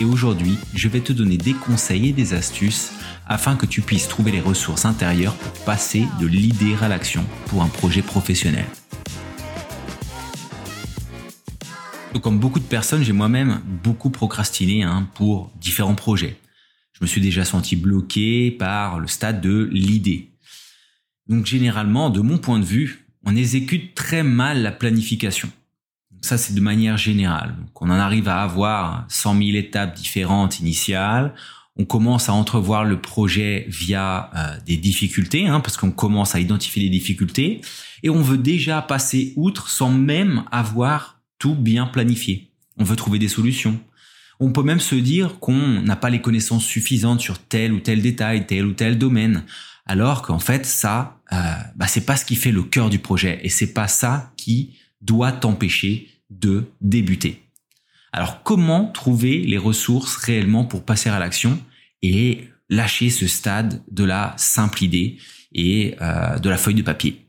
et 0.00 0.04
aujourd'hui 0.04 0.56
je 0.74 0.88
vais 0.88 1.00
te 1.00 1.12
donner 1.12 1.36
des 1.36 1.54
conseils 1.54 2.08
et 2.08 2.12
des 2.12 2.34
astuces 2.34 2.92
afin 3.26 3.56
que 3.56 3.66
tu 3.66 3.80
puisses 3.80 4.08
trouver 4.08 4.32
les 4.32 4.40
ressources 4.40 4.84
intérieures 4.84 5.34
pour 5.34 5.64
passer 5.64 6.06
de 6.20 6.26
l'idée 6.26 6.76
à 6.82 6.88
l'action 6.88 7.24
pour 7.46 7.62
un 7.62 7.68
projet 7.68 8.02
professionnel. 8.02 8.66
comme 12.20 12.38
beaucoup 12.38 12.58
de 12.58 12.64
personnes, 12.64 13.02
j'ai 13.02 13.12
moi-même 13.12 13.60
beaucoup 13.84 14.10
procrastiné 14.10 14.82
hein, 14.82 15.08
pour 15.14 15.52
différents 15.60 15.94
projets. 15.94 16.36
Je 16.92 16.98
me 17.02 17.06
suis 17.06 17.20
déjà 17.20 17.44
senti 17.44 17.76
bloqué 17.76 18.50
par 18.50 18.98
le 18.98 19.06
stade 19.06 19.40
de 19.40 19.68
l'idée. 19.70 20.30
Donc 21.28 21.46
généralement, 21.46 22.10
de 22.10 22.20
mon 22.20 22.38
point 22.38 22.58
de 22.58 22.64
vue, 22.64 23.06
on 23.24 23.36
exécute 23.36 23.94
très 23.94 24.22
mal 24.22 24.62
la 24.62 24.72
planification. 24.72 25.50
Ça, 26.26 26.38
c'est 26.38 26.54
de 26.54 26.60
manière 26.60 26.96
générale. 26.96 27.54
Donc, 27.56 27.82
on 27.82 27.88
en 27.88 27.98
arrive 27.98 28.28
à 28.28 28.42
avoir 28.42 29.04
100 29.08 29.38
000 29.38 29.56
étapes 29.56 29.94
différentes 29.94 30.58
initiales 30.60 31.32
on 31.78 31.84
commence 31.84 32.28
à 32.28 32.32
entrevoir 32.32 32.84
le 32.84 33.00
projet 33.00 33.66
via 33.68 34.30
euh, 34.34 34.58
des 34.66 34.76
difficultés, 34.76 35.46
hein, 35.46 35.60
parce 35.60 35.76
qu'on 35.76 35.90
commence 35.90 36.34
à 36.34 36.40
identifier 36.40 36.82
les 36.82 36.88
difficultés, 36.88 37.60
et 38.02 38.10
on 38.10 38.22
veut 38.22 38.38
déjà 38.38 38.80
passer 38.80 39.34
outre 39.36 39.68
sans 39.68 39.90
même 39.90 40.44
avoir 40.50 41.20
tout 41.38 41.54
bien 41.54 41.86
planifié. 41.86 42.50
On 42.78 42.84
veut 42.84 42.96
trouver 42.96 43.18
des 43.18 43.28
solutions. 43.28 43.78
On 44.40 44.52
peut 44.52 44.62
même 44.62 44.80
se 44.80 44.94
dire 44.94 45.38
qu'on 45.38 45.82
n'a 45.82 45.96
pas 45.96 46.10
les 46.10 46.20
connaissances 46.20 46.64
suffisantes 46.64 47.20
sur 47.20 47.38
tel 47.38 47.72
ou 47.72 47.80
tel 47.80 48.02
détail, 48.02 48.46
tel 48.46 48.64
ou 48.66 48.72
tel 48.72 48.98
domaine, 48.98 49.44
alors 49.86 50.22
qu'en 50.22 50.38
fait 50.38 50.64
ça, 50.64 51.20
euh, 51.32 51.36
bah, 51.76 51.86
c'est 51.86 52.06
pas 52.06 52.16
ce 52.16 52.24
qui 52.24 52.36
fait 52.36 52.52
le 52.52 52.62
cœur 52.62 52.88
du 52.88 52.98
projet, 52.98 53.38
et 53.42 53.50
c'est 53.50 53.74
pas 53.74 53.88
ça 53.88 54.32
qui 54.36 54.78
doit 55.02 55.32
t'empêcher 55.32 56.08
de 56.30 56.64
débuter. 56.80 57.42
Alors 58.12 58.42
comment 58.42 58.86
trouver 58.86 59.38
les 59.38 59.58
ressources 59.58 60.16
réellement 60.16 60.64
pour 60.64 60.84
passer 60.84 61.10
à 61.10 61.18
l'action 61.18 61.58
et 62.02 62.44
lâcher 62.68 63.10
ce 63.10 63.26
stade 63.26 63.82
de 63.90 64.04
la 64.04 64.34
simple 64.36 64.82
idée 64.84 65.18
et 65.52 65.94
euh, 66.00 66.38
de 66.38 66.48
la 66.48 66.56
feuille 66.56 66.74
de 66.74 66.82
papier? 66.82 67.26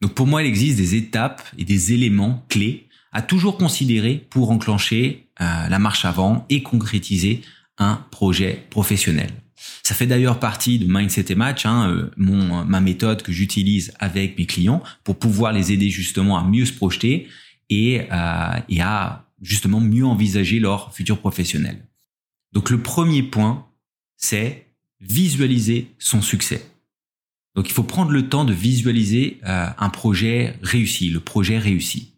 Donc 0.00 0.14
pour 0.14 0.26
moi, 0.26 0.42
il 0.42 0.46
existe 0.46 0.76
des 0.76 0.94
étapes 0.96 1.42
et 1.58 1.64
des 1.64 1.92
éléments 1.92 2.44
clés 2.48 2.88
à 3.12 3.22
toujours 3.22 3.56
considérer 3.56 4.26
pour 4.30 4.50
enclencher 4.50 5.28
euh, 5.40 5.68
la 5.68 5.78
marche 5.78 6.04
avant 6.04 6.46
et 6.50 6.62
concrétiser 6.62 7.42
un 7.78 8.04
projet 8.10 8.66
professionnel. 8.70 9.30
Ça 9.82 9.94
fait 9.94 10.06
d'ailleurs 10.06 10.40
partie 10.40 10.78
de 10.78 10.86
Mindset 10.86 11.26
et 11.30 11.34
Match, 11.34 11.64
hein, 11.64 11.90
euh, 11.90 12.10
ma 12.16 12.80
méthode 12.80 13.22
que 13.22 13.32
j'utilise 13.32 13.92
avec 13.98 14.38
mes 14.38 14.46
clients 14.46 14.82
pour 15.04 15.18
pouvoir 15.18 15.52
les 15.52 15.72
aider 15.72 15.90
justement 15.90 16.38
à 16.38 16.44
mieux 16.44 16.66
se 16.66 16.72
projeter 16.72 17.28
et, 17.70 18.08
et 18.68 18.80
à 18.80 19.26
justement 19.42 19.80
mieux 19.80 20.06
envisager 20.06 20.58
leur 20.58 20.94
futur 20.94 21.18
professionnel. 21.18 21.84
Donc 22.52 22.70
le 22.70 22.80
premier 22.80 23.22
point, 23.22 23.66
c'est 24.16 24.66
visualiser 25.00 25.88
son 25.98 26.22
succès. 26.22 26.64
Donc 27.54 27.68
il 27.68 27.72
faut 27.72 27.84
prendre 27.84 28.10
le 28.10 28.28
temps 28.28 28.44
de 28.44 28.52
visualiser 28.52 29.38
euh, 29.46 29.68
un 29.78 29.90
projet 29.90 30.58
réussi, 30.62 31.10
le 31.10 31.20
projet 31.20 31.58
réussi. 31.58 32.12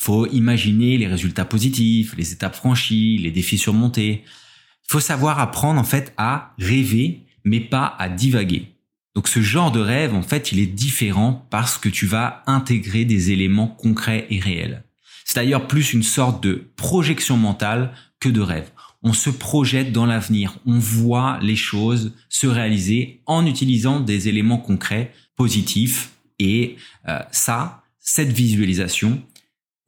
Il 0.00 0.04
faut 0.04 0.26
imaginer 0.26 0.96
les 0.96 1.06
résultats 1.06 1.44
positifs, 1.44 2.14
les 2.16 2.32
étapes 2.32 2.54
franchies, 2.54 3.18
les 3.18 3.30
défis 3.30 3.58
surmontés. 3.58 4.22
Il 4.24 4.92
faut 4.92 5.00
savoir 5.00 5.40
apprendre 5.40 5.80
en 5.80 5.84
fait 5.84 6.14
à 6.16 6.54
rêver, 6.58 7.26
mais 7.44 7.60
pas 7.60 7.96
à 7.98 8.08
divaguer. 8.08 8.68
Donc 9.14 9.26
ce 9.26 9.42
genre 9.42 9.72
de 9.72 9.80
rêve, 9.80 10.14
en 10.14 10.22
fait, 10.22 10.52
il 10.52 10.60
est 10.60 10.66
différent 10.66 11.46
parce 11.50 11.76
que 11.76 11.88
tu 11.88 12.06
vas 12.06 12.42
intégrer 12.46 13.04
des 13.04 13.32
éléments 13.32 13.66
concrets 13.66 14.26
et 14.30 14.38
réels. 14.38 14.84
C'est 15.28 15.34
d'ailleurs 15.34 15.68
plus 15.68 15.92
une 15.92 16.02
sorte 16.02 16.42
de 16.42 16.64
projection 16.76 17.36
mentale 17.36 17.92
que 18.18 18.30
de 18.30 18.40
rêve. 18.40 18.70
On 19.02 19.12
se 19.12 19.28
projette 19.28 19.92
dans 19.92 20.06
l'avenir, 20.06 20.56
on 20.64 20.78
voit 20.78 21.38
les 21.42 21.54
choses 21.54 22.14
se 22.30 22.46
réaliser 22.46 23.20
en 23.26 23.44
utilisant 23.44 24.00
des 24.00 24.28
éléments 24.28 24.56
concrets, 24.56 25.12
positifs. 25.36 26.12
Et 26.38 26.76
euh, 27.08 27.18
ça, 27.30 27.82
cette 27.98 28.32
visualisation, 28.32 29.22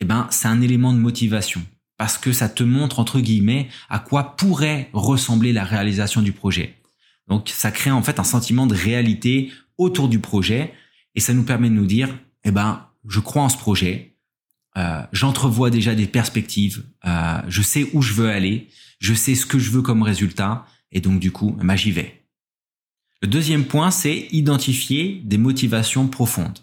eh 0.00 0.04
ben, 0.04 0.28
c'est 0.30 0.48
un 0.48 0.60
élément 0.60 0.92
de 0.92 0.98
motivation 0.98 1.62
parce 1.96 2.18
que 2.18 2.32
ça 2.32 2.50
te 2.50 2.62
montre 2.62 2.98
entre 2.98 3.18
guillemets 3.18 3.68
à 3.88 3.98
quoi 3.98 4.36
pourrait 4.36 4.90
ressembler 4.92 5.54
la 5.54 5.64
réalisation 5.64 6.20
du 6.20 6.32
projet. 6.32 6.76
Donc 7.28 7.48
ça 7.48 7.70
crée 7.70 7.90
en 7.90 8.02
fait 8.02 8.20
un 8.20 8.24
sentiment 8.24 8.66
de 8.66 8.74
réalité 8.74 9.50
autour 9.78 10.10
du 10.10 10.18
projet 10.18 10.74
et 11.14 11.20
ça 11.20 11.32
nous 11.32 11.44
permet 11.44 11.70
de 11.70 11.74
nous 11.74 11.86
dire 11.86 12.14
eh 12.44 12.50
ben 12.50 12.86
je 13.08 13.20
crois 13.20 13.42
en 13.42 13.48
ce 13.48 13.56
projet, 13.56 14.09
euh, 14.76 15.02
j'entrevois 15.12 15.70
déjà 15.70 15.94
des 15.94 16.06
perspectives, 16.06 16.84
euh, 17.04 17.38
je 17.48 17.62
sais 17.62 17.88
où 17.92 18.02
je 18.02 18.12
veux 18.14 18.30
aller, 18.30 18.68
je 18.98 19.14
sais 19.14 19.34
ce 19.34 19.46
que 19.46 19.58
je 19.58 19.70
veux 19.70 19.82
comme 19.82 20.02
résultat, 20.02 20.66
et 20.92 21.00
donc 21.00 21.20
du 21.20 21.32
coup, 21.32 21.56
bah, 21.62 21.76
j'y 21.76 21.90
vais. 21.90 22.22
Le 23.22 23.28
deuxième 23.28 23.64
point, 23.64 23.90
c'est 23.90 24.28
identifier 24.30 25.20
des 25.24 25.38
motivations 25.38 26.08
profondes. 26.08 26.58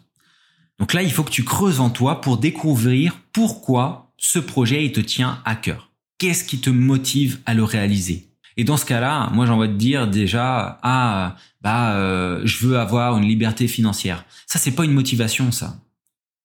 Donc 0.79 0.93
là, 0.93 1.03
il 1.03 1.11
faut 1.11 1.23
que 1.23 1.31
tu 1.31 1.43
creuses 1.43 1.79
en 1.79 1.89
toi 1.89 2.21
pour 2.21 2.37
découvrir 2.37 3.19
pourquoi 3.33 4.11
ce 4.17 4.39
projet 4.39 4.85
il 4.85 4.91
te 4.91 4.99
tient 4.99 5.41
à 5.45 5.55
cœur. 5.55 5.91
Qu'est-ce 6.17 6.43
qui 6.43 6.59
te 6.59 6.69
motive 6.69 7.39
à 7.45 7.53
le 7.53 7.63
réaliser? 7.63 8.27
Et 8.57 8.63
dans 8.63 8.77
ce 8.77 8.85
cas-là, 8.85 9.29
moi, 9.33 9.45
j'en 9.45 9.59
vais 9.59 9.67
te 9.67 9.73
dire 9.73 10.07
déjà, 10.07 10.79
ah, 10.81 11.35
bah, 11.61 11.95
euh, 11.95 12.41
je 12.43 12.65
veux 12.65 12.79
avoir 12.79 13.17
une 13.17 13.25
liberté 13.25 13.67
financière. 13.67 14.25
Ça, 14.47 14.57
c'est 14.57 14.71
pas 14.71 14.85
une 14.85 14.93
motivation, 14.93 15.51
ça. 15.51 15.79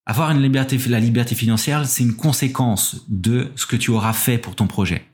Avoir 0.05 0.31
une 0.31 0.43
liberté, 0.43 0.79
la 0.89 1.01
liberté 1.01 1.35
financière, 1.35 1.87
c'est 1.87 2.03
une 2.03 2.17
conséquence 2.17 3.05
de 3.09 3.53
ce 3.57 3.67
que 3.67 3.77
tu 3.77 3.91
auras 3.91 4.13
fait 4.13 4.39
pour 4.39 4.57
ton 4.57 4.67
projet. 4.67 5.05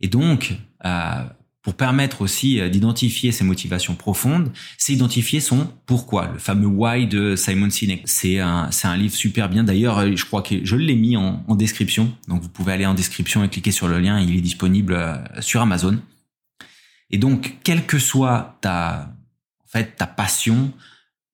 Et 0.00 0.08
donc, 0.08 0.54
euh, 0.84 1.24
pour 1.64 1.74
permettre 1.74 2.20
aussi 2.20 2.60
euh, 2.60 2.68
d'identifier 2.68 3.32
ses 3.32 3.42
motivations 3.42 3.94
profondes, 3.94 4.52
c'est 4.76 4.92
identifier 4.92 5.40
son 5.40 5.66
pourquoi, 5.86 6.30
le 6.30 6.38
fameux 6.38 6.66
why 6.66 7.06
de 7.06 7.36
Simon 7.36 7.70
Sinek. 7.70 8.02
C'est 8.04 8.38
un, 8.38 8.70
c'est 8.70 8.86
un 8.86 8.98
livre 8.98 9.14
super 9.14 9.48
bien. 9.48 9.64
D'ailleurs, 9.64 9.98
euh, 9.98 10.14
je 10.14 10.26
crois 10.26 10.42
que 10.42 10.62
je 10.62 10.76
l'ai 10.76 10.94
mis 10.94 11.16
en, 11.16 11.42
en, 11.48 11.56
description. 11.56 12.12
Donc, 12.28 12.42
vous 12.42 12.50
pouvez 12.50 12.74
aller 12.74 12.84
en 12.84 12.92
description 12.92 13.42
et 13.42 13.48
cliquer 13.48 13.72
sur 13.72 13.88
le 13.88 13.98
lien. 13.98 14.20
Il 14.20 14.36
est 14.36 14.42
disponible 14.42 14.92
euh, 14.92 15.16
sur 15.40 15.62
Amazon. 15.62 15.98
Et 17.10 17.16
donc, 17.16 17.56
quelle 17.64 17.86
que 17.86 17.98
soit 17.98 18.58
ta, 18.60 19.14
en 19.64 19.66
fait, 19.66 19.96
ta 19.96 20.06
passion, 20.06 20.70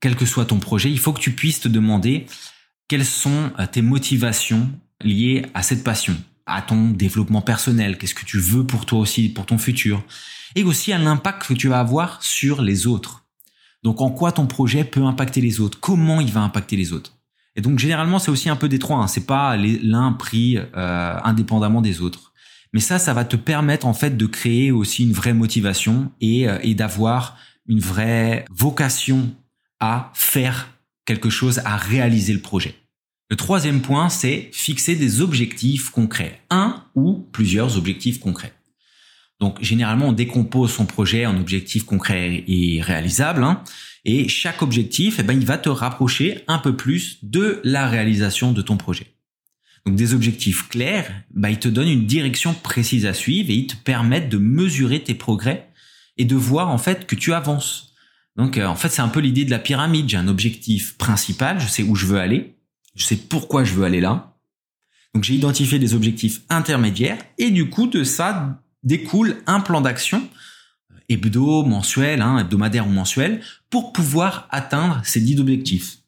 quel 0.00 0.14
que 0.14 0.26
soit 0.26 0.44
ton 0.44 0.60
projet, 0.60 0.92
il 0.92 1.00
faut 1.00 1.12
que 1.12 1.20
tu 1.20 1.32
puisses 1.32 1.58
te 1.58 1.68
demander 1.68 2.26
quelles 2.90 3.06
sont 3.06 3.52
euh, 3.60 3.66
tes 3.70 3.82
motivations 3.82 4.68
liées 5.00 5.46
à 5.54 5.62
cette 5.62 5.84
passion, 5.84 6.16
à 6.44 6.60
ton 6.60 6.90
développement 6.90 7.40
personnel, 7.40 7.96
qu'est-ce 7.96 8.16
que 8.16 8.24
tu 8.24 8.40
veux 8.40 8.66
pour 8.66 8.84
toi 8.84 8.98
aussi, 8.98 9.28
pour 9.28 9.46
ton 9.46 9.58
futur, 9.58 10.02
et 10.56 10.64
aussi 10.64 10.92
à 10.92 10.98
l'impact 10.98 11.46
que 11.46 11.54
tu 11.54 11.68
vas 11.68 11.78
avoir 11.78 12.20
sur 12.20 12.62
les 12.62 12.88
autres. 12.88 13.24
Donc 13.84 14.00
en 14.00 14.10
quoi 14.10 14.32
ton 14.32 14.48
projet 14.48 14.82
peut 14.82 15.04
impacter 15.04 15.40
les 15.40 15.60
autres, 15.60 15.78
comment 15.78 16.20
il 16.20 16.32
va 16.32 16.40
impacter 16.40 16.74
les 16.74 16.92
autres? 16.92 17.16
Et 17.54 17.60
donc 17.60 17.78
généralement 17.78 18.18
c'est 18.18 18.32
aussi 18.32 18.48
un 18.48 18.56
peu 18.56 18.68
des 18.68 18.80
trois, 18.80 18.98
hein. 18.98 19.06
c'est 19.06 19.24
pas 19.24 19.56
l'un 19.56 20.12
pris 20.12 20.58
euh, 20.58 21.16
indépendamment 21.22 21.82
des 21.82 22.00
autres. 22.00 22.32
Mais 22.72 22.80
ça, 22.80 22.98
ça 22.98 23.14
va 23.14 23.24
te 23.24 23.36
permettre 23.36 23.86
en 23.86 23.94
fait 23.94 24.16
de 24.16 24.26
créer 24.26 24.72
aussi 24.72 25.04
une 25.04 25.12
vraie 25.12 25.32
motivation 25.32 26.10
et, 26.20 26.48
euh, 26.48 26.58
et 26.62 26.74
d'avoir 26.74 27.36
une 27.68 27.78
vraie 27.78 28.44
vocation 28.50 29.32
à 29.78 30.10
faire 30.12 30.66
quelque 31.10 31.28
chose, 31.28 31.60
à 31.64 31.76
réaliser 31.76 32.32
le 32.32 32.38
projet. 32.38 32.76
Le 33.30 33.36
troisième 33.36 33.82
point, 33.82 34.08
c'est 34.08 34.48
fixer 34.52 34.94
des 34.94 35.20
objectifs 35.20 35.90
concrets. 35.90 36.40
Un 36.50 36.84
ou 36.94 37.26
plusieurs 37.32 37.76
objectifs 37.76 38.20
concrets. 38.20 38.52
Donc 39.40 39.60
généralement, 39.60 40.10
on 40.10 40.12
décompose 40.12 40.72
son 40.72 40.86
projet 40.86 41.26
en 41.26 41.36
objectifs 41.36 41.84
concrets 41.84 42.44
et 42.46 42.80
réalisables. 42.80 43.42
Hein. 43.42 43.64
et 44.04 44.28
chaque 44.28 44.62
objectif, 44.62 45.16
eh 45.18 45.24
ben, 45.24 45.32
il 45.32 45.44
va 45.44 45.58
te 45.58 45.68
rapprocher 45.68 46.44
un 46.46 46.58
peu 46.58 46.76
plus 46.76 47.18
de 47.24 47.60
la 47.64 47.88
réalisation 47.88 48.52
de 48.52 48.62
ton 48.62 48.76
projet. 48.76 49.08
Donc 49.84 49.96
des 49.96 50.14
objectifs 50.14 50.68
clairs, 50.68 51.10
bah, 51.34 51.50
ils 51.50 51.58
te 51.58 51.68
donnent 51.68 51.88
une 51.88 52.06
direction 52.06 52.54
précise 52.54 53.04
à 53.04 53.14
suivre 53.14 53.50
et 53.50 53.54
ils 53.54 53.66
te 53.66 53.74
permettent 53.74 54.28
de 54.28 54.38
mesurer 54.38 55.02
tes 55.02 55.14
progrès 55.14 55.70
et 56.18 56.24
de 56.24 56.36
voir 56.36 56.68
en 56.68 56.78
fait 56.78 57.04
que 57.06 57.16
tu 57.16 57.32
avances. 57.32 57.89
Donc 58.40 58.56
euh, 58.56 58.66
en 58.66 58.74
fait, 58.74 58.88
c'est 58.88 59.02
un 59.02 59.08
peu 59.08 59.20
l'idée 59.20 59.44
de 59.44 59.50
la 59.50 59.58
pyramide. 59.58 60.08
J'ai 60.08 60.16
un 60.16 60.26
objectif 60.26 60.96
principal, 60.96 61.60
je 61.60 61.66
sais 61.66 61.82
où 61.82 61.94
je 61.94 62.06
veux 62.06 62.18
aller, 62.18 62.56
je 62.94 63.04
sais 63.04 63.16
pourquoi 63.16 63.64
je 63.64 63.74
veux 63.74 63.84
aller 63.84 64.00
là. 64.00 64.34
Donc 65.14 65.24
j'ai 65.24 65.34
identifié 65.34 65.78
des 65.78 65.92
objectifs 65.92 66.40
intermédiaires 66.48 67.18
et 67.36 67.50
du 67.50 67.68
coup 67.68 67.86
de 67.86 68.02
ça 68.02 68.62
découle 68.82 69.36
un 69.46 69.60
plan 69.60 69.82
d'action 69.82 70.26
hebdo, 71.10 71.64
mensuel, 71.64 72.22
hein, 72.22 72.38
hebdomadaire 72.38 72.86
ou 72.86 72.90
mensuel, 72.90 73.42
pour 73.68 73.92
pouvoir 73.92 74.48
atteindre 74.50 75.02
ces 75.04 75.20
dix 75.20 75.38
objectifs. 75.38 75.98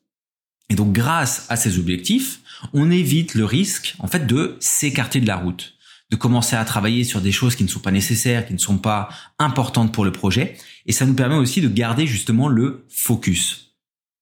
Et 0.71 0.75
donc, 0.75 0.93
grâce 0.93 1.45
à 1.51 1.57
ces 1.57 1.79
objectifs, 1.79 2.41
on 2.73 2.91
évite 2.91 3.35
le 3.35 3.45
risque, 3.45 3.97
en 3.99 4.07
fait, 4.07 4.27
de 4.27 4.57
s'écarter 4.61 5.21
de 5.21 5.27
la 5.27 5.37
route, 5.37 5.75
de 6.11 6.17
commencer 6.17 6.55
à 6.55 6.65
travailler 6.65 7.05
sur 7.05 7.21
des 7.21 7.33
choses 7.33 7.57
qui 7.57 7.65
ne 7.65 7.69
sont 7.69 7.81
pas 7.81 7.91
nécessaires, 7.91 8.47
qui 8.47 8.53
ne 8.53 8.59
sont 8.59 8.79
pas 8.79 9.09
importantes 9.41 9.93
pour 9.93 10.05
le 10.05 10.13
projet. 10.13 10.57
Et 10.87 10.93
ça 10.93 11.07
nous 11.07 11.15
permet 11.15 11.37
aussi 11.37 11.61
de 11.61 11.69
garder 11.69 12.07
justement 12.07 12.49
le 12.49 12.87
focus. 12.89 13.77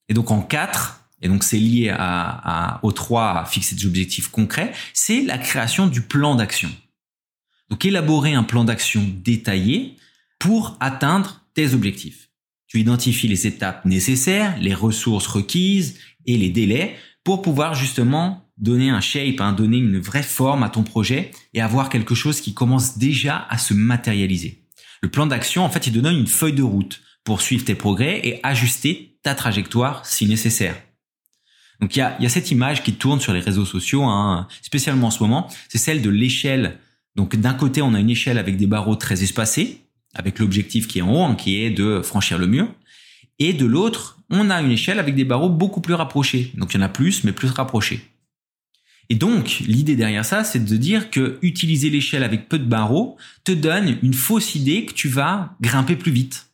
Et 0.08 0.14
donc, 0.14 0.30
en 0.30 0.42
quatre, 0.42 1.04
et 1.22 1.28
donc 1.28 1.44
c'est 1.44 1.58
lié 1.58 1.90
à, 1.90 2.76
à, 2.76 2.84
aux 2.84 2.92
trois 2.92 3.40
à 3.40 3.44
fixer 3.44 3.74
des 3.74 3.86
objectifs 3.86 4.28
concrets, 4.28 4.72
c'est 4.92 5.22
la 5.22 5.38
création 5.38 5.86
du 5.86 6.02
plan 6.02 6.34
d'action. 6.34 6.70
Donc, 7.68 7.84
élaborer 7.84 8.34
un 8.34 8.42
plan 8.42 8.64
d'action 8.64 9.04
détaillé 9.22 9.96
pour 10.38 10.76
atteindre 10.80 11.44
tes 11.54 11.74
objectifs. 11.74 12.30
Tu 12.66 12.80
identifies 12.80 13.28
les 13.28 13.46
étapes 13.46 13.84
nécessaires, 13.84 14.56
les 14.58 14.74
ressources 14.74 15.26
requises 15.26 15.98
et 16.26 16.36
les 16.36 16.50
délais 16.50 16.96
pour 17.24 17.42
pouvoir 17.42 17.74
justement 17.74 18.50
donner 18.56 18.90
un 18.90 19.00
shape, 19.00 19.40
hein, 19.40 19.52
donner 19.52 19.78
une 19.78 19.98
vraie 19.98 20.22
forme 20.22 20.62
à 20.62 20.68
ton 20.68 20.82
projet 20.82 21.30
et 21.54 21.60
avoir 21.60 21.88
quelque 21.88 22.14
chose 22.14 22.40
qui 22.40 22.54
commence 22.54 22.98
déjà 22.98 23.46
à 23.48 23.58
se 23.58 23.74
matérialiser. 23.74 24.59
Le 25.00 25.10
plan 25.10 25.26
d'action, 25.26 25.64
en 25.64 25.70
fait, 25.70 25.86
il 25.86 25.92
te 25.92 25.98
donne 25.98 26.16
une 26.16 26.26
feuille 26.26 26.52
de 26.52 26.62
route 26.62 27.00
pour 27.24 27.40
suivre 27.40 27.64
tes 27.64 27.74
progrès 27.74 28.20
et 28.24 28.40
ajuster 28.42 29.16
ta 29.22 29.34
trajectoire 29.34 30.06
si 30.06 30.26
nécessaire. 30.26 30.76
Donc 31.80 31.96
il 31.96 32.00
y 32.00 32.02
a, 32.02 32.28
cette 32.28 32.50
image 32.50 32.82
qui 32.82 32.92
tourne 32.92 33.20
sur 33.20 33.32
les 33.32 33.40
réseaux 33.40 33.64
sociaux, 33.64 34.02
hein, 34.04 34.46
spécialement 34.60 35.06
en 35.06 35.10
ce 35.10 35.22
moment, 35.22 35.48
c'est 35.68 35.78
celle 35.78 36.02
de 36.02 36.10
l'échelle. 36.10 36.78
Donc 37.16 37.36
d'un 37.36 37.54
côté, 37.54 37.80
on 37.80 37.94
a 37.94 38.00
une 38.00 38.10
échelle 38.10 38.36
avec 38.36 38.58
des 38.58 38.66
barreaux 38.66 38.96
très 38.96 39.22
espacés, 39.22 39.80
avec 40.14 40.38
l'objectif 40.38 40.86
qui 40.86 40.98
est 40.98 41.02
en 41.02 41.12
haut, 41.12 41.22
hein, 41.22 41.34
qui 41.34 41.62
est 41.62 41.70
de 41.70 42.02
franchir 42.02 42.38
le 42.38 42.46
mur. 42.46 42.68
Et 43.38 43.54
de 43.54 43.64
l'autre, 43.64 44.18
on 44.28 44.50
a 44.50 44.60
une 44.60 44.70
échelle 44.70 44.98
avec 44.98 45.14
des 45.14 45.24
barreaux 45.24 45.48
beaucoup 45.48 45.80
plus 45.80 45.94
rapprochés. 45.94 46.52
Donc 46.54 46.74
il 46.74 46.76
y 46.76 46.80
en 46.80 46.84
a 46.84 46.90
plus, 46.90 47.24
mais 47.24 47.32
plus 47.32 47.48
rapprochés. 47.48 48.02
Et 49.10 49.16
donc, 49.16 49.64
l'idée 49.66 49.96
derrière 49.96 50.24
ça, 50.24 50.44
c'est 50.44 50.64
de 50.64 50.76
dire 50.76 51.10
que 51.10 51.38
utiliser 51.42 51.90
l'échelle 51.90 52.22
avec 52.22 52.48
peu 52.48 52.60
de 52.60 52.64
barreaux 52.64 53.16
te 53.42 53.50
donne 53.50 53.98
une 54.02 54.14
fausse 54.14 54.54
idée 54.54 54.86
que 54.86 54.94
tu 54.94 55.08
vas 55.08 55.56
grimper 55.60 55.96
plus 55.96 56.12
vite. 56.12 56.46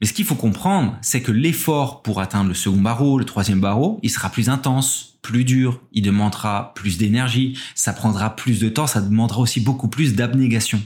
Mais 0.00 0.08
ce 0.08 0.12
qu'il 0.12 0.24
faut 0.24 0.34
comprendre, 0.34 0.98
c'est 1.02 1.22
que 1.22 1.30
l'effort 1.30 2.02
pour 2.02 2.20
atteindre 2.20 2.48
le 2.48 2.54
second 2.54 2.80
barreau, 2.80 3.16
le 3.16 3.24
troisième 3.24 3.60
barreau, 3.60 4.00
il 4.02 4.10
sera 4.10 4.28
plus 4.28 4.48
intense, 4.48 5.18
plus 5.22 5.44
dur, 5.44 5.80
il 5.92 6.02
demandera 6.02 6.72
plus 6.74 6.98
d'énergie, 6.98 7.56
ça 7.76 7.92
prendra 7.92 8.34
plus 8.34 8.58
de 8.58 8.68
temps, 8.68 8.88
ça 8.88 9.00
demandera 9.00 9.40
aussi 9.40 9.60
beaucoup 9.60 9.88
plus 9.88 10.14
d'abnégation. 10.14 10.82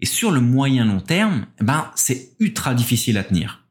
Et 0.00 0.06
sur 0.06 0.30
le 0.30 0.40
moyen 0.40 0.86
long 0.86 1.00
terme, 1.00 1.44
eh 1.60 1.64
ben, 1.64 1.90
c'est 1.94 2.30
ultra 2.40 2.74
difficile 2.74 3.18
à 3.18 3.22
tenir. 3.22 3.66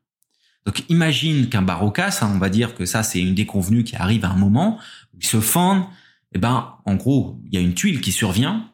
Donc 0.68 0.84
imagine 0.90 1.50
qu'un 1.50 1.64
barreau 1.64 1.90
casse, 1.90 2.22
hein, 2.22 2.32
on 2.36 2.38
va 2.38 2.50
dire 2.50 2.76
que 2.76 2.86
ça 2.86 3.02
c'est 3.02 3.20
une 3.20 3.34
déconvenue 3.34 3.84
qui 3.84 3.96
arrive 3.96 4.26
à 4.26 4.30
un 4.30 4.38
moment 4.38 4.78
où 5.16 5.18
il 5.20 5.26
se 5.26 5.42
fend, 5.42 5.90
et 5.90 6.11
eh 6.34 6.40
ben 6.40 6.76
en 6.86 6.96
gros 6.96 7.40
il 7.46 7.54
y 7.54 7.58
a 7.58 7.62
une 7.62 7.74
tuile 7.74 8.02
qui 8.02 8.12
survient, 8.12 8.70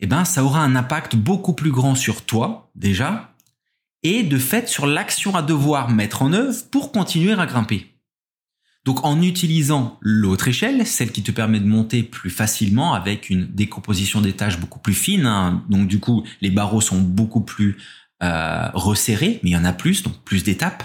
eh 0.00 0.06
ben 0.06 0.24
ça 0.24 0.44
aura 0.44 0.60
un 0.60 0.76
impact 0.76 1.16
beaucoup 1.16 1.54
plus 1.54 1.70
grand 1.70 1.94
sur 1.94 2.24
toi 2.24 2.70
déjà 2.74 3.34
et 4.02 4.22
de 4.22 4.38
fait 4.38 4.68
sur 4.68 4.86
l'action 4.86 5.34
à 5.34 5.42
devoir 5.42 5.90
mettre 5.90 6.22
en 6.22 6.32
œuvre 6.32 6.56
pour 6.70 6.92
continuer 6.92 7.32
à 7.32 7.46
grimper. 7.46 7.98
Donc 8.84 9.04
en 9.04 9.20
utilisant 9.20 9.98
l'autre 10.00 10.48
échelle, 10.48 10.86
celle 10.86 11.12
qui 11.12 11.22
te 11.22 11.30
permet 11.30 11.60
de 11.60 11.66
monter 11.66 12.02
plus 12.02 12.30
facilement 12.30 12.94
avec 12.94 13.28
une 13.28 13.46
décomposition 13.46 14.20
des 14.20 14.32
tâches 14.32 14.58
beaucoup 14.58 14.78
plus 14.78 14.94
fine, 14.94 15.26
hein, 15.26 15.64
donc 15.68 15.88
du 15.88 16.00
coup 16.00 16.24
les 16.40 16.50
barreaux 16.50 16.80
sont 16.80 17.00
beaucoup 17.00 17.42
plus 17.42 17.76
euh, 18.22 18.68
resserrés, 18.72 19.40
mais 19.42 19.50
il 19.50 19.52
y 19.52 19.56
en 19.56 19.64
a 19.64 19.72
plus, 19.72 20.02
donc 20.02 20.22
plus 20.24 20.42
d'étapes. 20.42 20.84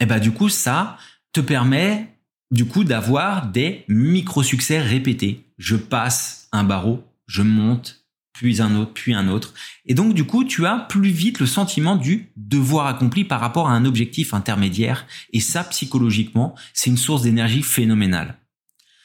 Eh 0.00 0.06
ben 0.06 0.18
du 0.18 0.30
coup 0.30 0.48
ça 0.48 0.96
te 1.32 1.40
permet 1.40 2.15
du 2.50 2.66
coup 2.66 2.84
d'avoir 2.84 3.48
des 3.48 3.84
micro 3.88 4.42
succès 4.42 4.80
répétés. 4.80 5.46
Je 5.58 5.76
passe 5.76 6.48
un 6.52 6.64
barreau, 6.64 7.04
je 7.26 7.42
monte, 7.42 8.06
puis 8.32 8.60
un 8.60 8.76
autre, 8.76 8.92
puis 8.92 9.14
un 9.14 9.28
autre. 9.28 9.54
Et 9.86 9.94
donc 9.94 10.14
du 10.14 10.24
coup, 10.24 10.44
tu 10.44 10.66
as 10.66 10.78
plus 10.78 11.10
vite 11.10 11.40
le 11.40 11.46
sentiment 11.46 11.96
du 11.96 12.30
devoir 12.36 12.86
accompli 12.86 13.24
par 13.24 13.40
rapport 13.40 13.68
à 13.68 13.72
un 13.72 13.84
objectif 13.84 14.34
intermédiaire. 14.34 15.06
Et 15.32 15.40
ça, 15.40 15.64
psychologiquement, 15.64 16.54
c'est 16.74 16.90
une 16.90 16.98
source 16.98 17.22
d'énergie 17.22 17.62
phénoménale. 17.62 18.36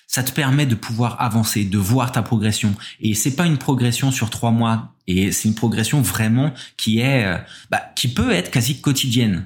Ça 0.07 0.23
te 0.23 0.33
permet 0.33 0.65
de 0.65 0.75
pouvoir 0.75 1.21
avancer, 1.21 1.63
de 1.63 1.77
voir 1.77 2.11
ta 2.11 2.21
progression. 2.21 2.75
Et 2.99 3.13
c'est 3.13 3.35
pas 3.37 3.45
une 3.45 3.57
progression 3.57 4.11
sur 4.11 4.29
trois 4.29 4.51
mois. 4.51 4.93
Et 5.07 5.31
c'est 5.31 5.47
une 5.47 5.55
progression 5.55 6.01
vraiment 6.01 6.53
qui 6.75 6.99
est, 6.99 7.23
euh, 7.23 7.37
bah, 7.69 7.81
qui 7.95 8.09
peut 8.09 8.31
être 8.31 8.51
quasi 8.51 8.81
quotidienne. 8.81 9.45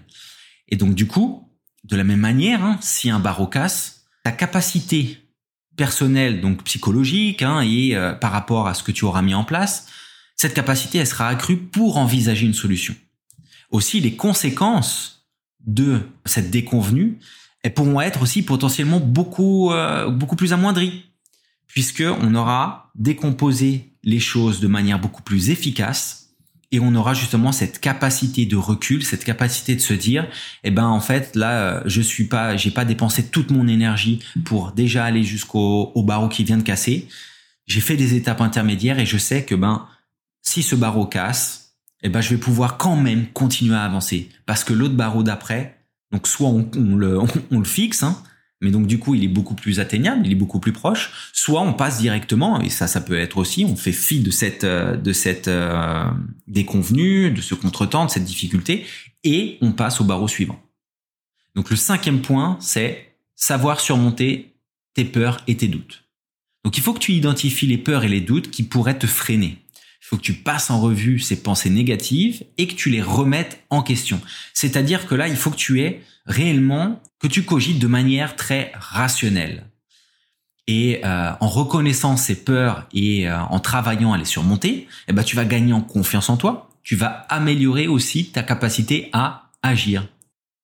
Et 0.67 0.75
donc 0.75 0.95
du 0.95 1.05
coup, 1.05 1.44
de 1.85 1.95
la 1.95 2.03
même 2.03 2.19
manière, 2.19 2.63
hein, 2.63 2.77
si 2.81 3.09
un 3.09 3.19
barreau 3.19 3.47
casse, 3.47 4.05
ta 4.23 4.31
capacité 4.31 5.19
personnelle, 5.77 6.41
donc 6.41 6.63
psychologique, 6.63 7.41
hein, 7.41 7.61
et 7.61 7.95
euh, 7.95 8.13
par 8.13 8.31
rapport 8.31 8.67
à 8.67 8.73
ce 8.73 8.83
que 8.83 8.91
tu 8.91 9.05
auras 9.05 9.21
mis 9.21 9.35
en 9.35 9.43
place, 9.43 9.87
cette 10.35 10.53
capacité, 10.53 10.97
elle 10.97 11.07
sera 11.07 11.27
accrue 11.27 11.57
pour 11.57 11.97
envisager 11.97 12.45
une 12.45 12.53
solution. 12.53 12.95
Aussi, 13.71 13.99
les 13.99 14.15
conséquences 14.15 15.27
de 15.65 16.01
cette 16.25 16.49
déconvenue, 16.49 17.19
elles 17.63 17.73
pourront 17.73 18.01
être 18.01 18.21
aussi 18.21 18.41
potentiellement 18.41 18.99
beaucoup, 18.99 19.71
euh, 19.71 20.09
beaucoup 20.09 20.35
plus 20.35 20.53
amoindries, 20.53 21.05
puisque 21.67 22.03
on 22.21 22.35
aura 22.35 22.91
décomposé 22.95 23.93
les 24.03 24.19
choses 24.19 24.59
de 24.59 24.67
manière 24.67 24.99
beaucoup 24.99 25.23
plus 25.23 25.49
efficace 25.49 26.24
et 26.75 26.79
on 26.81 26.93
aura 26.95 27.13
justement 27.13 27.53
cette 27.53 27.79
capacité 27.79 28.45
de 28.45 28.57
recul, 28.57 29.03
cette 29.03 29.23
capacité 29.23 29.75
de 29.75 29.79
se 29.81 29.93
dire, 29.93 30.27
eh 30.65 30.71
ben 30.71 30.85
en 30.85 30.99
fait 30.99 31.35
là, 31.35 31.51
euh, 31.51 31.81
je 31.85 32.01
suis 32.01 32.25
pas, 32.25 32.57
j'ai 32.57 32.71
pas 32.71 32.83
dépensé 32.83 33.27
toute 33.27 33.49
mon 33.49 33.67
énergie 33.67 34.19
pour 34.43 34.73
déjà 34.73 35.05
aller 35.05 35.23
jusqu'au 35.23 35.91
au 35.95 36.03
barreau 36.03 36.27
qui 36.27 36.43
vient 36.43 36.57
de 36.57 36.63
casser. 36.63 37.07
J'ai 37.65 37.79
fait 37.79 37.95
des 37.95 38.13
étapes 38.13 38.41
intermédiaires 38.41 38.99
et 38.99 39.05
je 39.05 39.17
sais 39.17 39.45
que 39.45 39.55
ben 39.55 39.87
si 40.41 40.63
ce 40.63 40.75
barreau 40.75 41.05
casse, 41.05 41.77
eh 42.03 42.09
ben 42.09 42.19
je 42.19 42.29
vais 42.29 42.37
pouvoir 42.37 42.77
quand 42.77 42.97
même 42.97 43.27
continuer 43.27 43.75
à 43.75 43.83
avancer 43.83 44.29
parce 44.45 44.63
que 44.65 44.73
l'autre 44.73 44.95
barreau 44.95 45.23
d'après, 45.23 45.77
donc 46.11 46.27
soit 46.27 46.49
on, 46.49 46.69
le, 46.75 47.19
on, 47.51 47.59
le 47.59 47.65
fixe, 47.65 48.03
hein, 48.03 48.21
mais 48.61 48.71
donc 48.71 48.87
du 48.87 48.99
coup 48.99 49.15
il 49.15 49.23
est 49.23 49.29
beaucoup 49.29 49.55
plus 49.55 49.79
atteignable, 49.79 50.25
il 50.25 50.31
est 50.31 50.35
beaucoup 50.35 50.59
plus 50.59 50.71
proche. 50.71 51.31
Soit 51.33 51.61
on 51.61 51.73
passe 51.73 51.99
directement, 51.99 52.61
et 52.61 52.69
ça 52.69 52.87
ça 52.87 53.01
peut 53.01 53.17
être 53.17 53.37
aussi, 53.37 53.65
on 53.65 53.75
fait 53.75 53.91
fi 53.91 54.19
de 54.19 54.31
cette 54.31 54.63
euh, 54.63 54.95
de 54.97 55.13
cette 55.13 55.47
euh, 55.47 56.05
déconvenue, 56.47 57.31
de 57.31 57.41
ce 57.41 57.55
contretemps, 57.55 58.05
de 58.05 58.11
cette 58.11 58.25
difficulté, 58.25 58.85
et 59.23 59.57
on 59.61 59.71
passe 59.71 60.01
au 60.01 60.03
barreau 60.03 60.27
suivant. 60.27 60.59
Donc 61.55 61.69
le 61.69 61.75
cinquième 61.75 62.21
point, 62.21 62.57
c'est 62.59 63.17
savoir 63.35 63.79
surmonter 63.79 64.55
tes 64.93 65.05
peurs 65.05 65.41
et 65.47 65.57
tes 65.57 65.67
doutes. 65.67 66.03
Donc 66.63 66.77
il 66.77 66.83
faut 66.83 66.93
que 66.93 66.99
tu 66.99 67.11
identifies 67.13 67.67
les 67.67 67.77
peurs 67.77 68.03
et 68.03 68.09
les 68.09 68.21
doutes 68.21 68.49
qui 68.49 68.63
pourraient 68.63 68.97
te 68.97 69.07
freiner. 69.07 69.59
Il 70.05 70.09
faut 70.09 70.17
que 70.17 70.21
tu 70.21 70.33
passes 70.33 70.69
en 70.69 70.79
revue 70.79 71.17
ces 71.17 71.41
pensées 71.41 71.71
négatives 71.71 72.43
et 72.59 72.67
que 72.67 72.75
tu 72.75 72.91
les 72.91 73.01
remettes 73.01 73.65
en 73.71 73.81
question. 73.81 74.21
C'est-à-dire 74.53 75.07
que 75.07 75.15
là, 75.15 75.27
il 75.27 75.35
faut 75.35 75.49
que 75.49 75.55
tu 75.55 75.81
aies 75.81 76.03
réellement, 76.27 77.01
que 77.19 77.25
tu 77.25 77.41
cogites 77.41 77.79
de 77.79 77.87
manière 77.87 78.35
très 78.35 78.71
rationnelle. 78.75 79.65
Et 80.67 81.01
euh, 81.03 81.31
en 81.39 81.47
reconnaissant 81.47 82.17
ces 82.17 82.35
peurs 82.35 82.87
et 82.93 83.27
euh, 83.27 83.39
en 83.39 83.59
travaillant 83.59 84.13
à 84.13 84.19
les 84.19 84.25
surmonter, 84.25 84.87
eh 85.07 85.13
ben, 85.13 85.23
tu 85.23 85.35
vas 85.35 85.45
gagner 85.45 85.73
en 85.73 85.81
confiance 85.81 86.29
en 86.29 86.37
toi. 86.37 86.69
Tu 86.83 86.95
vas 86.95 87.25
améliorer 87.29 87.87
aussi 87.87 88.29
ta 88.29 88.43
capacité 88.43 89.09
à 89.11 89.49
agir. 89.63 90.07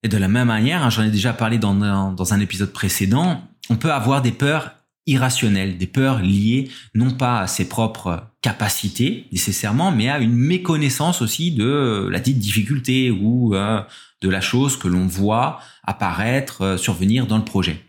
Et 0.03 0.07
de 0.07 0.17
la 0.17 0.27
même 0.27 0.50
manière, 0.50 0.83
hein, 0.83 0.91
j'en 0.91 1.01
ai 1.01 1.10
déjà 1.10 1.33
parlé 1.33 1.57
dans, 1.57 2.12
dans 2.12 2.33
un 2.33 2.39
épisode 2.39 2.74
précédent, 2.74 3.41
on 3.71 3.75
peut 3.75 3.91
avoir 3.91 4.21
des 4.21 4.31
peurs 4.31 4.71
irrationnelles, 5.08 5.77
des 5.77 5.88
peurs 5.88 6.22
liées 6.22 6.70
non 6.93 7.12
pas 7.12 7.39
à 7.41 7.48
ses 7.48 7.67
propres 7.67 8.27
capacités 8.41 9.27
nécessairement, 9.31 9.91
mais 9.91 10.10
à 10.10 10.20
une 10.20 10.36
méconnaissance 10.36 11.22
aussi 11.22 11.51
de 11.51 12.08
la 12.12 12.20
dite 12.20 12.39
difficulté 12.39 13.12
ou 13.12 13.55
euh, 13.55 13.81
de 14.22 14.29
la 14.29 14.41
chose 14.41 14.77
que 14.77 14.88
l'on 14.88 15.08
voit 15.08 15.60
apparaître, 15.84 16.62
euh, 16.62 16.77
survenir 16.77 17.27
dans 17.27 17.38
le 17.38 17.46
projet. 17.46 17.84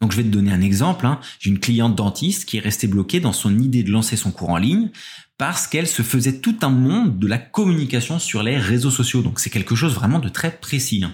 Donc 0.00 0.12
je 0.12 0.16
vais 0.16 0.22
te 0.22 0.28
donner 0.28 0.52
un 0.52 0.60
exemple. 0.60 1.06
Hein. 1.06 1.20
J'ai 1.40 1.50
une 1.50 1.58
cliente 1.58 1.96
dentiste 1.96 2.48
qui 2.48 2.56
est 2.56 2.60
restée 2.60 2.86
bloquée 2.86 3.20
dans 3.20 3.32
son 3.32 3.58
idée 3.58 3.82
de 3.82 3.90
lancer 3.90 4.16
son 4.16 4.30
cours 4.30 4.50
en 4.50 4.56
ligne 4.56 4.90
parce 5.38 5.66
qu'elle 5.66 5.86
se 5.86 6.02
faisait 6.02 6.40
tout 6.40 6.56
un 6.62 6.68
monde 6.68 7.18
de 7.18 7.26
la 7.26 7.38
communication 7.38 8.18
sur 8.18 8.42
les 8.42 8.58
réseaux 8.58 8.90
sociaux. 8.90 9.22
Donc 9.22 9.40
c'est 9.40 9.50
quelque 9.50 9.74
chose 9.74 9.94
vraiment 9.94 10.18
de 10.18 10.28
très 10.28 10.52
précis. 10.52 11.02
Hein. 11.04 11.12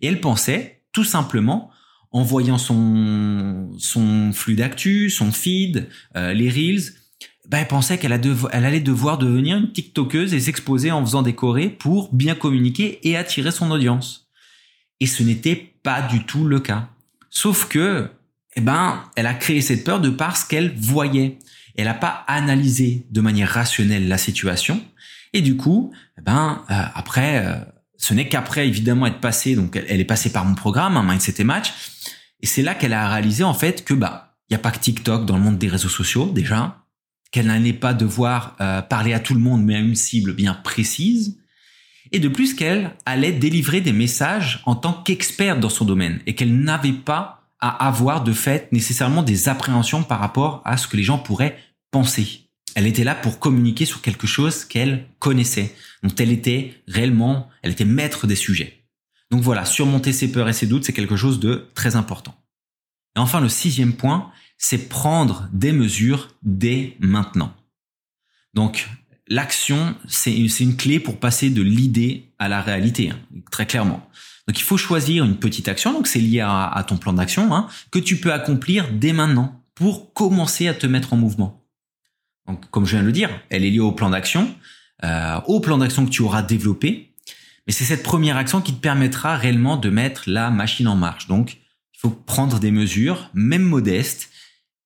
Et 0.00 0.06
elle 0.08 0.20
pensait 0.20 0.82
tout 0.92 1.04
simplement 1.04 1.70
en 2.12 2.22
voyant 2.22 2.58
son, 2.58 3.70
son 3.78 4.32
flux 4.32 4.54
d'actu, 4.54 5.10
son 5.10 5.32
feed, 5.32 5.88
euh, 6.16 6.32
les 6.32 6.48
reels, 6.48 6.92
ben, 7.48 7.58
elle 7.58 7.68
pensait 7.68 7.98
qu'elle 7.98 8.12
allait 8.12 8.80
devoir 8.80 9.18
devenir 9.18 9.56
une 9.56 9.72
TikTokeuse 9.72 10.34
et 10.34 10.40
s'exposer 10.40 10.90
en 10.90 11.04
faisant 11.04 11.22
des 11.22 11.34
chorés 11.34 11.68
pour 11.68 12.12
bien 12.12 12.34
communiquer 12.34 12.98
et 13.08 13.16
attirer 13.16 13.52
son 13.52 13.70
audience. 13.70 14.28
Et 15.00 15.06
ce 15.06 15.22
n'était 15.22 15.74
pas 15.82 16.02
du 16.02 16.24
tout 16.24 16.44
le 16.44 16.58
cas. 16.58 16.88
Sauf 17.30 17.68
que, 17.68 18.08
eh 18.56 18.60
ben, 18.60 19.04
elle 19.14 19.26
a 19.26 19.34
créé 19.34 19.60
cette 19.60 19.84
peur 19.84 20.00
de 20.00 20.10
par 20.10 20.36
ce 20.36 20.46
qu'elle 20.46 20.74
voyait. 20.76 21.38
Elle 21.76 21.84
n'a 21.84 21.94
pas 21.94 22.24
analysé 22.26 23.06
de 23.10 23.20
manière 23.20 23.50
rationnelle 23.50 24.08
la 24.08 24.18
situation. 24.18 24.82
Et 25.32 25.42
du 25.42 25.56
coup, 25.56 25.92
eh 26.18 26.22
ben, 26.22 26.64
euh, 26.70 26.82
après, 26.94 27.46
euh, 27.46 27.56
ce 27.98 28.14
n'est 28.14 28.28
qu'après 28.28 28.66
évidemment 28.68 29.06
être 29.06 29.20
passée, 29.20 29.54
donc 29.54 29.76
elle, 29.76 30.00
est 30.00 30.04
passée 30.04 30.30
par 30.30 30.44
mon 30.44 30.54
programme, 30.54 30.96
un 30.96 31.02
Mindset 31.02 31.34
et 31.38 31.44
Match, 31.44 31.72
et 32.40 32.46
c'est 32.46 32.62
là 32.62 32.74
qu'elle 32.74 32.92
a 32.92 33.08
réalisé 33.08 33.44
en 33.44 33.54
fait 33.54 33.84
que 33.84 33.94
bah 33.94 34.34
il 34.48 34.52
y 34.52 34.56
a 34.56 34.58
pas 34.58 34.70
que 34.70 34.78
TikTok 34.78 35.26
dans 35.26 35.36
le 35.36 35.42
monde 35.42 35.58
des 35.58 35.68
réseaux 35.68 35.88
sociaux 35.88 36.30
déjà, 36.32 36.84
qu'elle 37.32 37.46
n'allait 37.46 37.72
pas 37.72 37.94
devoir 37.94 38.56
euh, 38.60 38.82
parler 38.82 39.12
à 39.12 39.20
tout 39.20 39.34
le 39.34 39.40
monde 39.40 39.64
mais 39.64 39.76
à 39.76 39.80
une 39.80 39.96
cible 39.96 40.34
bien 40.34 40.54
précise, 40.54 41.38
et 42.12 42.20
de 42.20 42.28
plus 42.28 42.54
qu'elle 42.54 42.94
allait 43.04 43.32
délivrer 43.32 43.80
des 43.80 43.92
messages 43.92 44.62
en 44.66 44.76
tant 44.76 44.92
qu'experte 44.92 45.60
dans 45.60 45.68
son 45.68 45.84
domaine 45.84 46.20
et 46.26 46.34
qu'elle 46.34 46.56
n'avait 46.56 46.92
pas 46.92 47.36
à 47.60 47.88
avoir 47.88 48.22
de 48.22 48.32
fait 48.32 48.70
nécessairement 48.72 49.22
des 49.22 49.48
appréhensions 49.48 50.02
par 50.02 50.20
rapport 50.20 50.62
à 50.64 50.76
ce 50.76 50.86
que 50.86 50.96
les 50.96 51.02
gens 51.02 51.18
pourraient 51.18 51.58
penser. 51.90 52.45
Elle 52.76 52.86
était 52.86 53.04
là 53.04 53.14
pour 53.14 53.38
communiquer 53.38 53.86
sur 53.86 54.02
quelque 54.02 54.26
chose 54.26 54.66
qu'elle 54.66 55.06
connaissait, 55.18 55.74
dont 56.02 56.14
elle 56.18 56.30
était 56.30 56.74
réellement, 56.86 57.48
elle 57.62 57.72
était 57.72 57.86
maître 57.86 58.26
des 58.26 58.36
sujets. 58.36 58.84
Donc 59.30 59.40
voilà, 59.40 59.64
surmonter 59.64 60.12
ses 60.12 60.30
peurs 60.30 60.46
et 60.46 60.52
ses 60.52 60.66
doutes, 60.66 60.84
c'est 60.84 60.92
quelque 60.92 61.16
chose 61.16 61.40
de 61.40 61.70
très 61.74 61.96
important. 61.96 62.34
Et 63.16 63.18
enfin, 63.18 63.40
le 63.40 63.48
sixième 63.48 63.94
point, 63.94 64.30
c'est 64.58 64.90
prendre 64.90 65.48
des 65.54 65.72
mesures 65.72 66.28
dès 66.42 66.98
maintenant. 67.00 67.54
Donc, 68.52 68.90
l'action, 69.26 69.94
c'est 70.06 70.36
une, 70.36 70.76
clé 70.76 71.00
pour 71.00 71.18
passer 71.18 71.48
de 71.48 71.62
l'idée 71.62 72.30
à 72.38 72.46
la 72.46 72.60
réalité, 72.60 73.08
hein, 73.08 73.18
très 73.50 73.64
clairement. 73.64 74.06
Donc, 74.46 74.58
il 74.58 74.62
faut 74.62 74.76
choisir 74.76 75.24
une 75.24 75.38
petite 75.38 75.68
action, 75.68 75.94
donc 75.94 76.06
c'est 76.06 76.20
lié 76.20 76.40
à, 76.40 76.84
ton 76.86 76.98
plan 76.98 77.14
d'action, 77.14 77.54
hein, 77.54 77.68
que 77.90 77.98
tu 77.98 78.18
peux 78.18 78.34
accomplir 78.34 78.92
dès 78.92 79.14
maintenant 79.14 79.62
pour 79.74 80.12
commencer 80.12 80.68
à 80.68 80.74
te 80.74 80.86
mettre 80.86 81.14
en 81.14 81.16
mouvement. 81.16 81.65
Donc, 82.48 82.68
comme 82.70 82.86
je 82.86 82.92
viens 82.92 83.02
de 83.02 83.06
le 83.06 83.12
dire, 83.12 83.30
elle 83.50 83.64
est 83.64 83.70
liée 83.70 83.80
au 83.80 83.92
plan 83.92 84.10
d'action, 84.10 84.54
euh, 85.04 85.40
au 85.46 85.60
plan 85.60 85.78
d'action 85.78 86.04
que 86.04 86.10
tu 86.10 86.22
auras 86.22 86.42
développé. 86.42 87.12
Mais 87.66 87.72
c'est 87.72 87.84
cette 87.84 88.02
première 88.02 88.36
action 88.36 88.60
qui 88.60 88.72
te 88.72 88.80
permettra 88.80 89.36
réellement 89.36 89.76
de 89.76 89.90
mettre 89.90 90.24
la 90.26 90.50
machine 90.50 90.86
en 90.88 90.96
marche. 90.96 91.26
Donc, 91.26 91.54
il 91.94 91.98
faut 91.98 92.10
prendre 92.10 92.60
des 92.60 92.70
mesures, 92.70 93.30
même 93.34 93.62
modestes. 93.62 94.30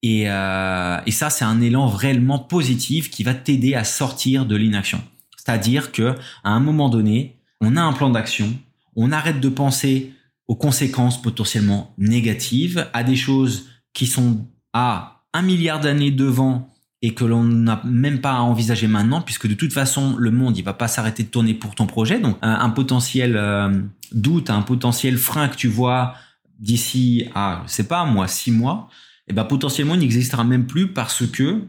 Et, 0.03 0.31
euh, 0.31 0.99
et 1.05 1.11
ça, 1.11 1.29
c'est 1.29 1.45
un 1.45 1.61
élan 1.61 1.89
réellement 1.89 2.39
positif 2.39 3.11
qui 3.11 3.23
va 3.23 3.35
t'aider 3.35 3.75
à 3.75 3.85
sortir 3.85 4.47
de 4.47 4.57
l'inaction. 4.57 5.03
C'est-à-dire 5.37 5.93
que 5.93 6.15
à 6.45 6.51
un 6.51 6.61
moment 6.61 6.89
donné, 6.89 7.37
on 7.61 7.77
a 7.77 7.83
un 7.83 7.93
plan 7.93 8.09
d'action, 8.09 8.57
on 8.97 9.13
arrête 9.13 9.41
de 9.41 9.49
penser 9.49 10.15
aux 10.49 10.57
conséquences 10.57 11.21
potentiellement 11.21 11.95
négatives, 11.99 12.89
à 12.93 13.05
des 13.05 13.17
choses 13.17 13.69
qui 13.93 14.07
sont 14.07 14.47
à 14.73 15.23
un 15.33 15.43
milliard 15.43 15.81
d'années 15.81 16.11
devant 16.11 16.70
et 17.03 17.15
que 17.15 17.25
l'on 17.25 17.45
n'a 17.45 17.81
même 17.85 18.21
pas 18.21 18.33
à 18.33 18.41
envisager 18.41 18.87
maintenant, 18.87 19.23
puisque 19.23 19.47
de 19.47 19.55
toute 19.55 19.73
façon, 19.73 20.17
le 20.19 20.31
monde, 20.31 20.59
il 20.59 20.65
va 20.65 20.75
pas 20.75 20.89
s'arrêter 20.89 21.23
de 21.23 21.29
tourner 21.29 21.55
pour 21.55 21.75
ton 21.75 21.87
projet. 21.87 22.19
Donc, 22.21 22.37
un, 22.43 22.69
potentiel 22.71 23.37
euh, 23.37 23.71
doute, 24.13 24.51
un 24.51 24.63
potentiel 24.63 25.17
frein 25.17 25.49
que 25.49 25.57
tu 25.57 25.69
vois 25.69 26.15
d'ici 26.59 27.25
à, 27.35 27.63
je 27.67 27.73
sais 27.73 27.89
pas, 27.89 28.05
moi, 28.05 28.29
six 28.29 28.51
mois, 28.51 28.91
eh 29.29 29.33
ben, 29.33 29.45
potentiellement, 29.45 29.95
il 29.95 30.01
n'existera 30.01 30.45
même 30.45 30.67
plus 30.67 30.89
parce 30.89 31.27
que 31.27 31.63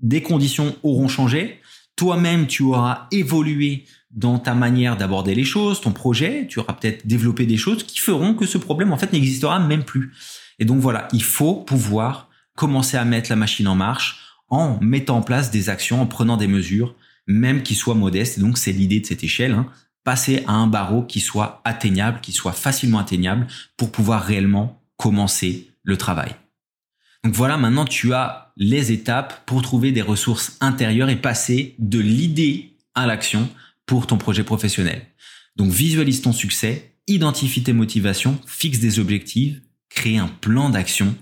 des 0.00 0.22
conditions 0.22 0.74
auront 0.82 1.08
changé. 1.08 1.60
Toi-même, 1.96 2.46
tu 2.46 2.62
auras 2.62 3.08
évolué 3.10 3.84
dans 4.10 4.38
ta 4.38 4.54
manière 4.54 4.96
d'aborder 4.96 5.34
les 5.34 5.44
choses, 5.44 5.82
ton 5.82 5.92
projet, 5.92 6.46
tu 6.48 6.60
auras 6.60 6.72
peut-être 6.72 7.06
développé 7.06 7.44
des 7.44 7.58
choses 7.58 7.82
qui 7.82 7.98
feront 7.98 8.32
que 8.32 8.46
ce 8.46 8.56
problème, 8.56 8.92
en 8.92 8.96
fait, 8.96 9.12
n'existera 9.12 9.58
même 9.58 9.84
plus. 9.84 10.14
Et 10.58 10.64
donc 10.64 10.78
voilà, 10.78 11.08
il 11.12 11.22
faut 11.22 11.56
pouvoir 11.56 12.30
commencer 12.56 12.96
à 12.96 13.04
mettre 13.04 13.30
la 13.30 13.36
machine 13.36 13.68
en 13.68 13.74
marche 13.74 14.27
en 14.48 14.78
mettant 14.80 15.18
en 15.18 15.22
place 15.22 15.50
des 15.50 15.68
actions, 15.68 16.00
en 16.00 16.06
prenant 16.06 16.36
des 16.36 16.46
mesures, 16.46 16.94
même 17.26 17.62
qui 17.62 17.74
soient 17.74 17.94
modestes. 17.94 18.38
Donc, 18.40 18.58
c'est 18.58 18.72
l'idée 18.72 19.00
de 19.00 19.06
cette 19.06 19.24
échelle, 19.24 19.52
hein, 19.52 19.66
passer 20.04 20.42
à 20.46 20.52
un 20.52 20.66
barreau 20.66 21.02
qui 21.02 21.20
soit 21.20 21.60
atteignable, 21.64 22.20
qui 22.20 22.32
soit 22.32 22.52
facilement 22.52 22.98
atteignable 22.98 23.46
pour 23.76 23.92
pouvoir 23.92 24.22
réellement 24.22 24.80
commencer 24.96 25.70
le 25.82 25.96
travail. 25.96 26.34
Donc 27.24 27.34
voilà, 27.34 27.56
maintenant 27.56 27.84
tu 27.84 28.12
as 28.14 28.52
les 28.56 28.92
étapes 28.92 29.44
pour 29.44 29.62
trouver 29.62 29.92
des 29.92 30.02
ressources 30.02 30.56
intérieures 30.60 31.10
et 31.10 31.20
passer 31.20 31.74
de 31.78 31.98
l'idée 31.98 32.76
à 32.94 33.06
l'action 33.06 33.48
pour 33.86 34.06
ton 34.06 34.18
projet 34.18 34.44
professionnel. 34.44 35.02
Donc 35.56 35.70
visualise 35.70 36.22
ton 36.22 36.32
succès, 36.32 36.92
identifie 37.06 37.62
tes 37.62 37.72
motivations, 37.72 38.38
fixe 38.46 38.78
des 38.78 38.98
objectifs, 38.98 39.60
crée 39.88 40.18
un 40.18 40.28
plan 40.28 40.70
d'action 40.70 41.14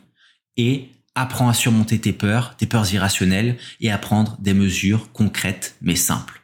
et 0.56 0.88
apprends 1.16 1.48
à 1.48 1.54
surmonter 1.54 1.98
tes 1.98 2.12
peurs, 2.12 2.56
tes 2.56 2.66
peurs 2.66 2.92
irrationnelles 2.92 3.56
et 3.80 3.90
à 3.90 3.98
prendre 3.98 4.36
des 4.38 4.54
mesures 4.54 5.10
concrètes 5.12 5.76
mais 5.82 5.96
simples. 5.96 6.42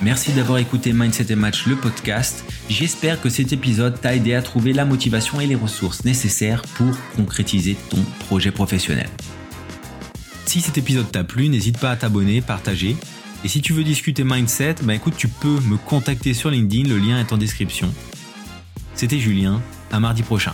Merci 0.00 0.32
d'avoir 0.32 0.58
écouté 0.58 0.92
Mindset 0.92 1.32
et 1.32 1.34
Match, 1.34 1.66
le 1.66 1.74
podcast. 1.74 2.44
J'espère 2.68 3.20
que 3.20 3.28
cet 3.28 3.52
épisode 3.52 4.00
t'a 4.00 4.14
aidé 4.14 4.34
à 4.34 4.42
trouver 4.42 4.72
la 4.72 4.84
motivation 4.84 5.40
et 5.40 5.46
les 5.46 5.56
ressources 5.56 6.04
nécessaires 6.04 6.62
pour 6.76 6.96
concrétiser 7.16 7.76
ton 7.90 7.98
projet 8.20 8.52
professionnel. 8.52 9.08
Si 10.46 10.60
cet 10.60 10.78
épisode 10.78 11.10
t'a 11.10 11.24
plu, 11.24 11.48
n'hésite 11.48 11.78
pas 11.78 11.90
à 11.90 11.96
t'abonner, 11.96 12.40
partager. 12.40 12.96
Et 13.44 13.48
si 13.48 13.60
tu 13.60 13.72
veux 13.72 13.82
discuter 13.82 14.22
mindset, 14.24 14.76
bah 14.82 14.94
écoute, 14.94 15.14
tu 15.16 15.26
peux 15.26 15.58
me 15.60 15.76
contacter 15.76 16.32
sur 16.32 16.50
LinkedIn, 16.50 16.88
le 16.88 16.98
lien 16.98 17.18
est 17.18 17.32
en 17.32 17.36
description. 17.36 17.92
C'était 18.94 19.18
Julien, 19.18 19.60
à 19.90 20.00
mardi 20.00 20.22
prochain. 20.22 20.52